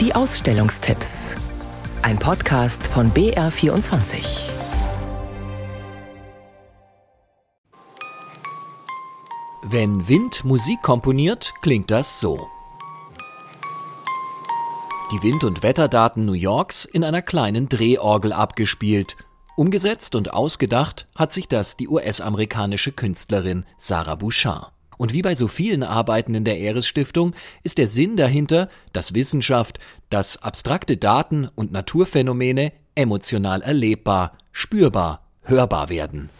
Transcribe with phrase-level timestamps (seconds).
[0.00, 1.34] Die Ausstellungstipps.
[2.02, 4.48] Ein Podcast von BR24.
[9.64, 12.46] Wenn Wind Musik komponiert, klingt das so.
[15.10, 19.16] Die Wind- und Wetterdaten New Yorks in einer kleinen Drehorgel abgespielt.
[19.56, 24.77] Umgesetzt und ausgedacht hat sich das die US-amerikanische Künstlerin Sarah Bouchard.
[24.98, 29.14] Und wie bei so vielen Arbeiten in der Eres Stiftung ist der Sinn dahinter, dass
[29.14, 29.78] Wissenschaft,
[30.10, 36.30] dass abstrakte Daten und Naturphänomene emotional erlebbar, spürbar, hörbar werden.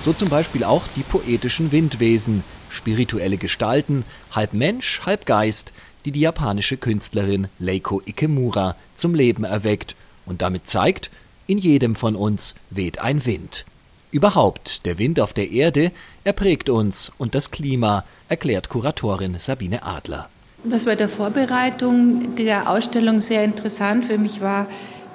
[0.00, 5.72] So zum Beispiel auch die poetischen Windwesen, spirituelle Gestalten, halb Mensch, halb Geist,
[6.04, 11.10] die die japanische Künstlerin Leiko Ikemura zum Leben erweckt und damit zeigt,
[11.48, 13.66] in jedem von uns weht ein Wind.
[14.10, 15.92] Überhaupt, der Wind auf der Erde,
[16.24, 20.30] er prägt uns und das Klima, erklärt Kuratorin Sabine Adler.
[20.64, 24.66] Was bei der Vorbereitung der Ausstellung sehr interessant für mich war,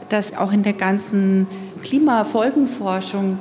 [0.09, 1.47] dass auch in der ganzen
[1.81, 3.39] Klimafolgenforschung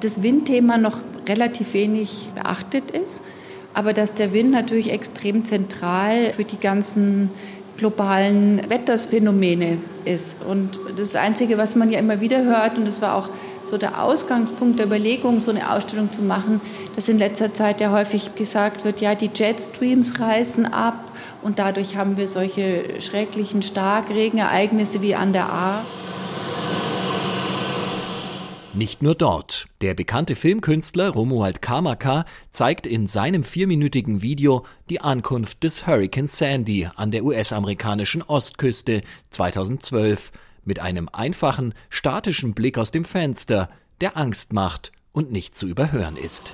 [0.00, 3.22] das Windthema noch relativ wenig beachtet ist,
[3.74, 7.30] aber dass der Wind natürlich extrem zentral für die ganzen
[7.76, 10.42] globalen Wetterphänomene ist.
[10.42, 13.28] Und das Einzige, was man ja immer wieder hört, und das war auch
[13.64, 16.60] so der Ausgangspunkt der Überlegung, so eine Ausstellung zu machen,
[16.96, 21.96] dass in letzter Zeit ja häufig gesagt wird, ja, die Jetstreams reißen ab und dadurch
[21.96, 25.84] haben wir solche schrecklichen Starkregenereignisse wie an der A.
[28.78, 29.66] Nicht nur dort.
[29.80, 36.88] Der bekannte Filmkünstler Romuald Kamaka zeigt in seinem vierminütigen Video die Ankunft des Hurricane Sandy
[36.94, 39.00] an der US-amerikanischen Ostküste
[39.30, 40.30] 2012
[40.68, 43.68] mit einem einfachen, statischen Blick aus dem Fenster,
[44.00, 46.52] der Angst macht und nicht zu überhören ist.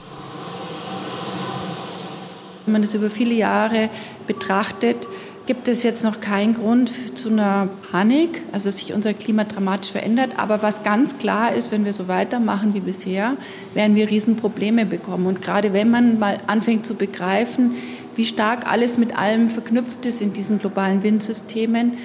[2.64, 3.90] Wenn man das über viele Jahre
[4.26, 5.06] betrachtet,
[5.46, 9.92] gibt es jetzt noch keinen Grund zu einer Panik, also dass sich unser Klima dramatisch
[9.92, 10.30] verändert.
[10.38, 13.36] Aber was ganz klar ist, wenn wir so weitermachen wie bisher,
[13.74, 15.26] werden wir Riesenprobleme bekommen.
[15.26, 17.74] Und gerade wenn man mal anfängt zu begreifen,
[18.16, 21.98] wie stark alles mit allem verknüpft ist in diesen globalen Windsystemen,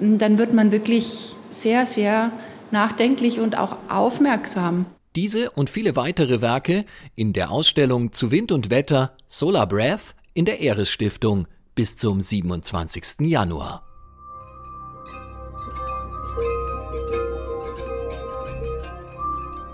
[0.00, 2.32] dann wird man wirklich sehr, sehr
[2.70, 4.86] nachdenklich und auch aufmerksam.
[5.14, 6.84] Diese und viele weitere Werke
[7.14, 12.20] in der Ausstellung zu Wind und Wetter Solar Breath in der Eres Stiftung bis zum
[12.20, 13.20] 27.
[13.20, 13.82] Januar.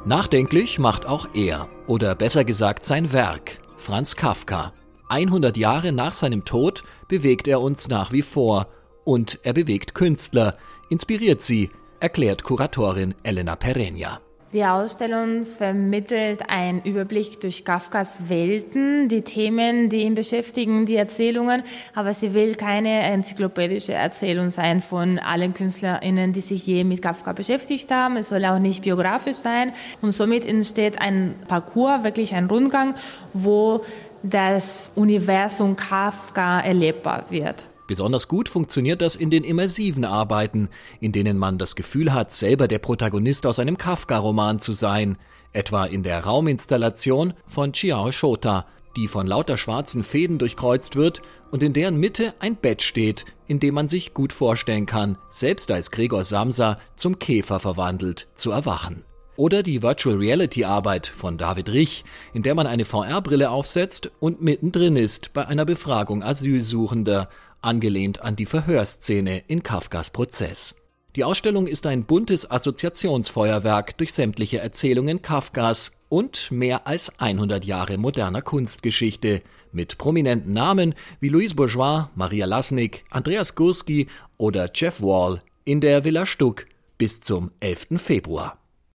[0.05, 4.73] Nachdenklich macht auch er, oder besser gesagt sein Werk, Franz Kafka.
[5.09, 8.67] 100 Jahre nach seinem Tod bewegt er uns nach wie vor
[9.05, 10.57] und er bewegt Künstler,
[10.93, 11.71] inspiriert sie,
[12.01, 14.21] erklärt Kuratorin Elena Pereña.
[14.53, 21.63] Die Ausstellung vermittelt einen Überblick durch Kafkas Welten, die Themen, die ihn beschäftigen, die Erzählungen,
[21.95, 27.33] aber sie will keine enzyklopädische Erzählung sein von allen KünstlerInnen, die sich je mit Kafka
[27.33, 28.19] beschäftigt haben.
[28.19, 32.95] Es soll auch nicht biografisch sein und somit entsteht ein Parcours, wirklich ein Rundgang,
[33.33, 33.81] wo
[34.23, 37.72] das Universum Kafka erlebbar wird.
[37.87, 40.69] Besonders gut funktioniert das in den immersiven Arbeiten,
[41.01, 45.19] in denen man das Gefühl hat, selber der Protagonist aus einem Kafka-Roman zu sein,
[45.53, 48.67] etwa in der Rauminstallation von Chiao Shota,
[48.97, 53.59] die von lauter schwarzen Fäden durchkreuzt wird und in deren Mitte ein Bett steht, in
[53.59, 59.05] dem man sich gut vorstellen kann, selbst als Gregor Samsa zum Käfer verwandelt, zu erwachen.
[59.37, 62.05] Oder die Virtual Reality Arbeit von David Rich,
[62.35, 67.31] in der man eine VR-Brille aufsetzt und mittendrin ist bei einer Befragung Asylsuchender,
[67.63, 70.75] angelehnt an die Verhörszene in Kafkas Prozess.
[71.17, 77.99] Die Ausstellung ist ein buntes Assoziationsfeuerwerk durch sämtliche Erzählungen Kafkas und mehr als 100 Jahre
[77.99, 85.43] moderner Kunstgeschichte mit prominenten Namen wie Louise Bourgeois, Maria Lasnik, Andreas Gursky oder Jeff Wall
[85.65, 86.67] in der Villa Stuck
[86.99, 88.01] bis zum 11.
[88.01, 88.62] Februar.